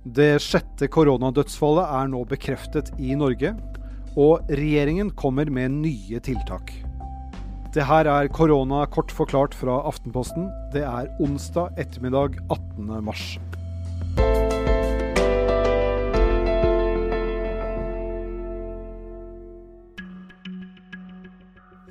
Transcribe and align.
Det 0.00 0.38
sjette 0.40 0.86
koronadødsfallet 0.88 1.90
er 1.92 2.06
nå 2.08 2.22
bekreftet 2.24 2.88
i 2.96 3.12
Norge, 3.20 3.50
og 4.16 4.48
regjeringen 4.48 5.10
kommer 5.12 5.50
med 5.52 5.74
nye 5.82 6.20
tiltak. 6.24 6.72
Det 7.76 7.84
her 7.84 8.08
er 8.08 8.30
korona 8.32 8.86
kort 8.88 9.12
forklart 9.12 9.52
fra 9.52 9.76
Aftenposten. 9.84 10.48
Det 10.72 10.86
er 10.88 11.12
onsdag 11.20 11.76
ettermiddag 11.76 12.40
18. 12.48 12.88
mars. 13.04 13.36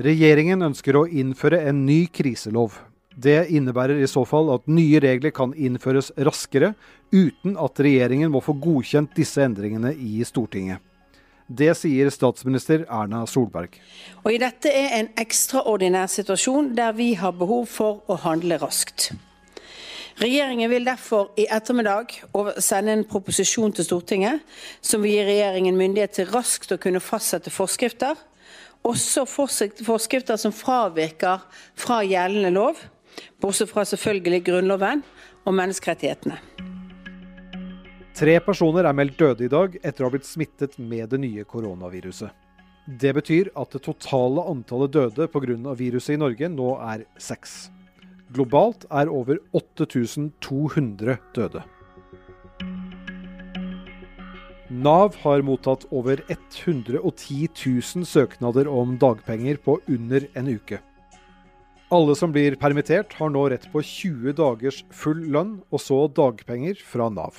Regjeringen 0.00 0.64
ønsker 0.64 0.96
å 0.96 1.04
innføre 1.12 1.60
en 1.68 1.84
ny 1.84 2.06
kriselov. 2.08 2.87
Det 3.18 3.48
innebærer 3.50 3.98
i 3.98 4.06
så 4.06 4.22
fall 4.28 4.52
at 4.54 4.68
nye 4.70 5.00
regler 5.02 5.32
kan 5.34 5.50
innføres 5.58 6.12
raskere, 6.22 6.74
uten 7.10 7.56
at 7.58 7.80
regjeringen 7.82 8.30
må 8.30 8.42
få 8.44 8.54
godkjent 8.62 9.16
disse 9.16 9.42
endringene 9.42 9.90
i 9.94 10.22
Stortinget. 10.28 10.78
Det 11.48 11.72
sier 11.80 12.10
statsminister 12.12 12.84
Erna 12.84 13.22
Solberg. 13.26 13.78
Og 14.22 14.34
i 14.34 14.38
dette 14.38 14.70
er 14.70 14.98
en 14.98 15.08
ekstraordinær 15.18 16.10
situasjon 16.12 16.74
der 16.76 16.92
vi 16.94 17.14
har 17.18 17.32
behov 17.40 17.64
for 17.72 18.04
å 18.06 18.18
handle 18.22 18.60
raskt. 18.60 19.10
Regjeringen 20.18 20.70
vil 20.70 20.86
derfor 20.86 21.30
i 21.38 21.46
ettermiddag 21.50 22.12
sende 22.62 22.92
en 22.92 23.06
proposisjon 23.08 23.72
til 23.74 23.86
Stortinget 23.86 24.44
som 24.84 25.02
vil 25.02 25.16
gi 25.16 25.24
regjeringen 25.26 25.78
myndighet 25.78 26.14
til 26.18 26.30
raskt 26.30 26.74
å 26.74 26.78
kunne 26.82 27.02
fastsette 27.02 27.50
forskrifter, 27.54 28.14
også 28.86 29.24
forskrifter 29.26 30.38
som 30.38 30.54
fraviker 30.54 31.42
fra 31.78 32.02
gjeldende 32.06 32.52
lov 32.54 32.84
bortsett 33.42 33.70
fra 33.70 33.84
selvfølgelig 33.86 34.42
Grunnloven 34.48 35.04
og 35.46 35.54
menneskerettighetene. 35.54 36.38
Tre 38.18 38.34
personer 38.42 38.88
er 38.88 38.96
meldt 38.98 39.18
døde 39.20 39.46
i 39.46 39.52
dag 39.52 39.76
etter 39.78 40.02
å 40.02 40.08
ha 40.08 40.14
blitt 40.16 40.26
smittet 40.26 40.74
med 40.82 41.12
det 41.12 41.20
nye 41.22 41.44
koronaviruset. 41.46 42.32
Det 42.88 43.12
betyr 43.14 43.50
at 43.54 43.74
det 43.76 43.82
totale 43.84 44.42
antallet 44.48 44.94
døde 44.94 45.28
pga. 45.28 45.74
viruset 45.76 46.16
i 46.16 46.18
Norge 46.18 46.48
nå 46.48 46.74
er 46.82 47.04
seks. 47.20 47.70
Globalt 48.32 48.86
er 48.90 49.08
over 49.08 49.38
8200 49.52 51.18
døde. 51.36 51.62
Nav 54.70 55.14
har 55.22 55.42
mottatt 55.42 55.86
over 55.90 56.20
110 56.28 57.48
000 57.48 58.04
søknader 58.04 58.68
om 58.68 58.98
dagpenger 58.98 59.56
på 59.56 59.78
under 59.88 60.26
en 60.34 60.48
uke. 60.48 60.80
Alle 61.88 62.12
som 62.16 62.32
blir 62.34 62.52
permittert, 62.60 63.14
har 63.16 63.30
nå 63.32 63.46
rett 63.48 63.64
på 63.72 63.80
20 63.80 64.34
dagers 64.36 64.82
full 64.92 65.22
lønn 65.32 65.54
og 65.72 65.80
så 65.80 66.02
dagpenger 66.12 66.76
fra 66.84 67.06
Nav. 67.08 67.38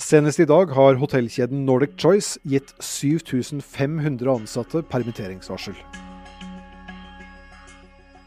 Senest 0.00 0.40
i 0.40 0.46
dag 0.48 0.72
har 0.72 0.96
hotellkjeden 0.96 1.66
Nordic 1.68 1.98
Choice 2.00 2.40
gitt 2.48 2.72
7500 2.80 4.32
ansatte 4.32 4.80
permitteringsvarsel. 4.88 5.76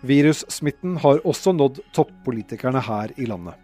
Virussmitten 0.05 0.99
har 1.01 1.25
også 1.25 1.55
nådd 1.57 1.81
toppolitikerne 1.97 2.85
her 2.85 3.11
i 3.17 3.25
landet. 3.25 3.57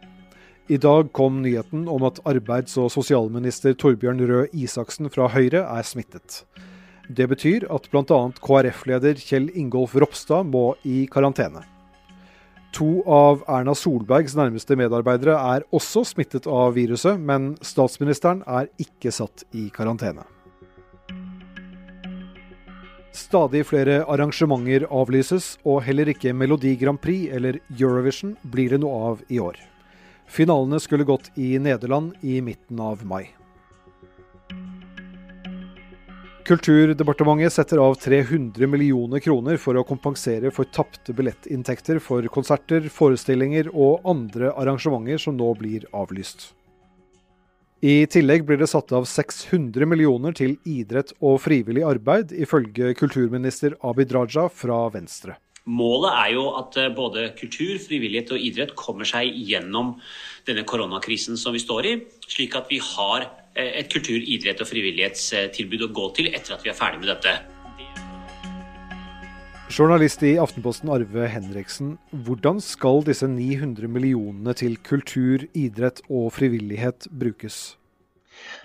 I 0.74 0.82
dag 0.82 1.12
kom 1.14 1.44
nyheten 1.44 1.86
om 1.92 2.10
at 2.10 2.24
arbeids- 2.26 2.80
og 2.82 2.90
sosialminister 2.92 3.78
Torbjørn 3.78 4.26
Røe 4.26 4.50
Isaksen 4.58 5.12
fra 5.14 5.30
Høyre 5.30 5.68
er 5.70 5.86
smittet. 5.86 6.42
Det 7.08 7.28
betyr 7.28 7.66
at 7.74 7.90
bl.a. 7.92 8.20
KrF-leder 8.40 9.20
Kjell 9.20 9.50
Ingolf 9.60 9.96
Ropstad 10.00 10.48
må 10.48 10.74
i 10.88 11.04
karantene. 11.12 11.66
To 12.74 13.04
av 13.06 13.44
Erna 13.52 13.76
Solbergs 13.78 14.34
nærmeste 14.38 14.78
medarbeidere 14.80 15.36
er 15.36 15.66
også 15.76 16.06
smittet 16.10 16.48
av 16.50 16.74
viruset, 16.78 17.20
men 17.22 17.54
statsministeren 17.62 18.42
er 18.50 18.72
ikke 18.82 19.12
satt 19.14 19.44
i 19.54 19.68
karantene. 19.76 20.24
Stadig 23.14 23.62
flere 23.70 24.00
arrangementer 24.10 24.88
avlyses, 24.90 25.60
og 25.70 25.84
heller 25.86 26.10
ikke 26.10 26.34
Melodi 26.34 26.74
Grand 26.82 26.98
Prix 27.04 27.30
eller 27.36 27.60
Eurovision 27.76 28.34
blir 28.56 28.74
det 28.74 28.82
noe 28.82 29.12
av 29.12 29.22
i 29.30 29.38
år. 29.44 29.60
Finalene 30.26 30.80
skulle 30.82 31.06
gått 31.06 31.30
i 31.38 31.54
Nederland 31.62 32.16
i 32.26 32.40
midten 32.42 32.82
av 32.82 33.06
mai. 33.06 33.28
Kulturdepartementet 36.44 37.54
setter 37.54 37.78
av 37.78 37.96
300 37.96 38.68
millioner 38.68 39.20
kroner 39.24 39.56
for 39.56 39.78
å 39.80 39.84
kompensere 39.88 40.50
for 40.52 40.68
tapte 40.76 41.14
billettinntekter 41.16 42.02
for 42.04 42.28
konserter, 42.28 42.90
forestillinger 42.92 43.70
og 43.72 44.04
andre 44.12 44.52
arrangementer 44.52 45.22
som 45.24 45.38
nå 45.40 45.54
blir 45.56 45.86
avlyst. 45.96 46.50
I 47.80 48.04
tillegg 48.12 48.44
blir 48.48 48.60
det 48.60 48.68
satt 48.68 48.92
av 48.92 49.08
600 49.08 49.88
millioner 49.88 50.36
til 50.36 50.58
idrett 50.68 51.16
og 51.24 51.40
frivillig 51.46 51.88
arbeid, 51.88 52.36
ifølge 52.36 52.92
kulturminister 53.00 53.80
Abid 53.80 54.12
Raja 54.12 54.50
fra 54.52 54.84
Venstre. 54.92 55.38
Målet 55.64 56.12
er 56.12 56.34
jo 56.36 56.50
at 56.60 56.76
eh, 56.82 56.92
både 56.92 57.30
kultur, 57.40 57.78
frivillighet 57.80 58.34
og 58.36 58.50
idrett 58.50 58.76
kommer 58.80 59.08
seg 59.08 59.32
gjennom 59.32 59.96
denne 60.48 60.66
koronakrisen 60.68 61.40
som 61.40 61.56
vi 61.56 61.64
står 61.64 61.88
i, 61.88 61.96
slik 62.28 62.58
at 62.60 62.68
vi 62.72 62.82
har 62.84 63.30
Eh, 63.56 63.80
et 63.80 63.90
kultur-, 63.94 64.24
idrett- 64.26 64.62
og 64.62 64.70
frivillighetstilbud 64.70 65.86
å 65.86 65.92
gå 65.94 66.08
til 66.18 66.32
etter 66.34 66.56
at 66.56 66.64
vi 66.66 66.72
er 66.72 66.78
ferdig 66.78 67.04
med 67.04 67.12
dette. 67.14 67.36
Journalist 69.74 70.22
i 70.26 70.36
Aftenposten 70.42 70.90
Arve 70.94 71.28
Henriksen, 71.30 71.96
hvordan 72.26 72.60
skal 72.62 73.06
disse 73.06 73.30
900 73.30 73.90
millionene 73.90 74.54
til 74.58 74.78
kultur, 74.86 75.46
idrett 75.54 76.02
og 76.10 76.32
frivillighet 76.34 77.08
brukes? 77.10 77.78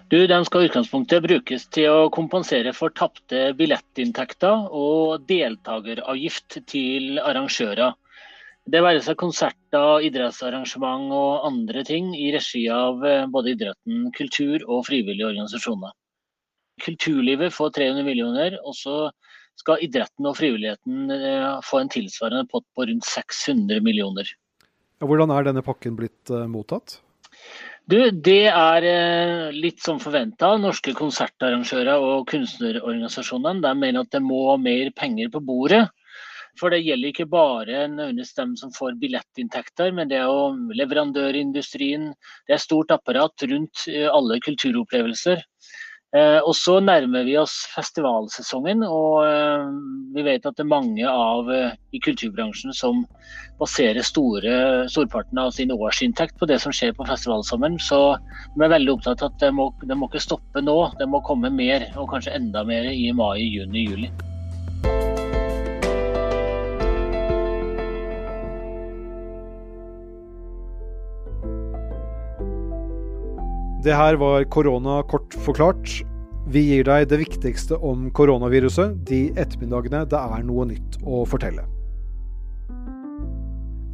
Du, 0.09 0.27
Den 0.27 0.45
skal 0.49 0.63
i 0.65 0.69
utgangspunktet 0.71 1.21
brukes 1.21 1.67
til 1.77 1.93
å 1.93 2.09
kompensere 2.09 2.71
for 2.73 2.95
tapte 2.97 3.51
billettinntekter 3.59 4.71
og 4.73 5.27
deltakeravgift 5.29 6.63
til 6.71 7.19
arrangører. 7.21 7.93
Det 8.69 8.81
være 8.85 9.03
seg 9.05 9.19
konserter, 9.21 10.01
idrettsarrangement 10.09 11.13
og 11.13 11.45
andre 11.49 11.83
ting 11.85 12.15
i 12.17 12.31
regi 12.33 12.63
av 12.73 13.05
eh, 13.05 13.27
både 13.29 13.53
idretten, 13.53 14.07
kultur 14.17 14.65
og 14.65 14.87
frivillige 14.89 15.29
organisasjoner. 15.29 15.93
Kulturlivet 16.85 17.53
får 17.53 17.75
300 17.77 18.07
millioner, 18.09 18.57
og 18.65 18.77
så 18.77 18.97
skal 19.61 19.85
idretten 19.85 20.29
og 20.29 20.39
frivilligheten 20.41 21.13
eh, 21.19 21.51
få 21.69 21.83
en 21.83 21.93
tilsvarende 21.93 22.49
pott 22.49 22.65
på 22.77 22.89
rundt 22.89 23.09
600 23.09 23.85
millioner. 23.85 24.33
Hvordan 25.05 25.37
er 25.37 25.51
denne 25.51 25.65
pakken 25.65 26.01
blitt 26.01 26.33
uh, 26.33 26.47
mottatt? 26.51 26.99
Du, 27.89 28.11
Det 28.11 28.51
er 28.53 28.85
uh, 28.85 29.55
litt 29.55 29.81
som 29.81 30.01
forventa. 30.03 30.51
Norske 30.61 30.93
konsertarrangører 30.97 31.97
og 32.05 32.27
kunstnerorganisasjonene 32.29 33.73
mener 33.79 34.05
at 34.05 34.13
det 34.13 34.21
må 34.25 34.43
mer 34.61 34.93
penger 34.97 35.33
på 35.33 35.41
bordet 35.41 35.87
for 36.59 36.75
det 36.75 36.83
gjelder 36.83 37.13
ikke 37.13 37.29
bare 37.31 37.87
nødvendigvis 37.93 38.35
dem 38.39 38.55
som 38.59 38.73
får 38.75 38.99
billettinntekter, 39.03 39.93
men 39.95 40.11
det 40.11 40.19
er 40.19 40.27
jo 40.27 40.73
leverandørindustrien. 40.79 42.11
Det 42.47 42.57
er 42.57 42.63
stort 42.63 42.95
apparat 42.95 43.47
rundt 43.51 43.87
eh, 43.93 44.09
alle 44.11 44.41
kulturopplevelser. 44.45 45.43
Eh, 46.17 46.39
og 46.41 46.55
så 46.57 46.79
nærmer 46.81 47.27
vi 47.27 47.35
oss 47.37 47.67
festivalsesongen, 47.75 48.81
og 48.87 49.27
eh, 49.27 49.67
vi 50.15 50.25
vet 50.25 50.47
at 50.49 50.57
det 50.57 50.65
er 50.65 50.71
mange 50.71 51.05
av 51.05 51.51
i 51.53 52.01
kulturbransjen 52.01 52.73
som 52.73 53.03
baserer 53.61 54.07
store, 54.07 54.55
storparten 54.89 55.43
av 55.43 55.53
sin 55.57 55.75
årsinntekt 55.75 56.39
på 56.41 56.49
det 56.49 56.61
som 56.65 56.73
skjer 56.73 56.95
på 56.97 57.07
festivalsommeren. 57.11 57.77
Så 57.83 58.01
vi 58.55 58.65
er 58.65 58.73
veldig 58.73 58.97
opptatt 58.97 59.27
av 59.27 59.35
at 59.35 59.45
det 59.45 59.53
må, 59.53 59.69
det 59.85 59.99
må 59.99 60.09
ikke 60.09 60.25
stoppe 60.31 60.65
nå, 60.65 60.79
det 60.97 61.11
må 61.13 61.21
komme 61.29 61.53
mer, 61.53 61.91
og 61.99 62.09
kanskje 62.15 62.39
enda 62.41 62.65
mer 62.65 62.89
i 62.95 63.11
mai, 63.13 63.43
juni, 63.45 63.85
juli. 63.91 64.13
Det 73.85 73.95
her 73.95 74.17
var 74.19 74.43
korona 74.51 75.03
kort 75.07 75.35
forklart. 75.45 76.01
Vi 76.51 76.65
gir 76.67 76.87
deg 76.89 77.07
det 77.11 77.21
viktigste 77.21 77.77
om 77.85 78.09
koronaviruset 78.11 78.97
de 79.07 79.29
ettermiddagene 79.39 80.03
det 80.11 80.19
er 80.19 80.47
noe 80.49 80.67
nytt 80.67 80.99
å 81.07 81.23
fortelle. 81.29 81.63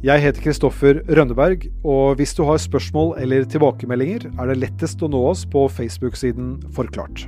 Jeg 0.05 0.21
heter 0.21 0.41
Kristoffer 0.41 1.03
Rønneberg, 1.05 1.67
og 1.85 2.17
hvis 2.17 2.33
du 2.37 2.43
har 2.49 2.61
spørsmål 2.61 3.15
eller 3.21 3.45
tilbakemeldinger, 3.49 4.29
er 4.33 4.51
det 4.51 4.59
lettest 4.61 5.01
å 5.05 5.09
nå 5.09 5.21
oss 5.31 5.45
på 5.49 5.67
Facebook-siden 5.77 6.59
Forklart. 6.73 7.27